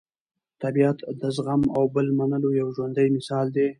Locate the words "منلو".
2.19-2.49